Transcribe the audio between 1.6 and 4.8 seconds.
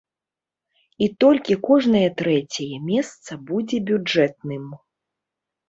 кожнае трэцяе месца будзе бюджэтным.